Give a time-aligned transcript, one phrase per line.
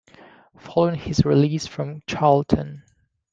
[0.57, 2.81] Following his release from Charlton.